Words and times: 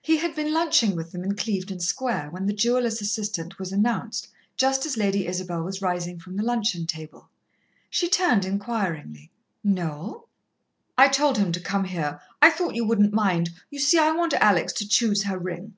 He 0.00 0.16
had 0.16 0.34
been 0.34 0.54
lunching 0.54 0.96
with 0.96 1.12
them 1.12 1.22
in 1.22 1.36
Clevedon 1.36 1.80
Square, 1.80 2.30
when 2.30 2.46
the 2.46 2.54
jeweller's 2.54 3.02
assistant 3.02 3.58
was 3.58 3.70
announced, 3.70 4.28
just 4.56 4.86
as 4.86 4.96
Lady 4.96 5.26
Isabel 5.26 5.62
was 5.62 5.82
rising 5.82 6.18
from 6.18 6.38
the 6.38 6.42
luncheon 6.42 6.86
table. 6.86 7.28
She 7.90 8.08
turned 8.08 8.46
enquiringly. 8.46 9.30
"Noel?" 9.62 10.26
"I 10.96 11.08
told 11.08 11.36
him 11.36 11.52
to 11.52 11.60
come 11.60 11.84
here. 11.84 12.18
I 12.40 12.48
thought 12.48 12.76
you 12.76 12.86
wouldn't 12.86 13.12
mind. 13.12 13.50
You 13.68 13.78
see, 13.78 13.98
I 13.98 14.10
want 14.12 14.32
Alex 14.40 14.72
to 14.72 14.88
choose 14.88 15.24
her 15.24 15.36
ring." 15.38 15.74